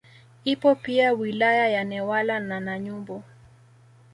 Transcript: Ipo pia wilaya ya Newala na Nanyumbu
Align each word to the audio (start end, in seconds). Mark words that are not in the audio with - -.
Ipo 0.45 0.75
pia 0.75 1.11
wilaya 1.13 1.67
ya 1.69 1.83
Newala 1.83 2.39
na 2.39 2.59
Nanyumbu 2.59 3.23